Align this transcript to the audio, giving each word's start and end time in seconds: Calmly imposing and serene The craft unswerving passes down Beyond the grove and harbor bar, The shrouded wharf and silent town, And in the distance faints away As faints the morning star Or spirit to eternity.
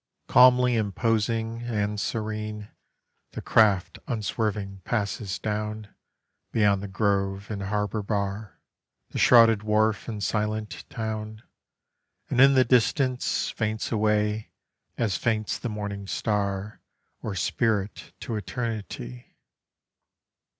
Calmly 0.27 0.77
imposing 0.77 1.61
and 1.61 1.99
serene 1.99 2.71
The 3.33 3.41
craft 3.43 3.99
unswerving 4.07 4.81
passes 4.83 5.37
down 5.37 5.93
Beyond 6.51 6.81
the 6.81 6.87
grove 6.87 7.51
and 7.51 7.61
harbor 7.61 8.01
bar, 8.01 8.59
The 9.11 9.19
shrouded 9.19 9.61
wharf 9.61 10.07
and 10.07 10.23
silent 10.23 10.85
town, 10.89 11.43
And 12.31 12.41
in 12.41 12.55
the 12.55 12.65
distance 12.65 13.51
faints 13.51 13.91
away 13.91 14.49
As 14.97 15.17
faints 15.17 15.59
the 15.59 15.69
morning 15.69 16.07
star 16.07 16.81
Or 17.21 17.35
spirit 17.35 18.11
to 18.21 18.35
eternity. 18.35 19.35